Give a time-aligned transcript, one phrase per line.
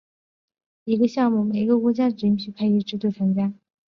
[0.85, 3.53] 一个项目每个国家只允许派一支队参加。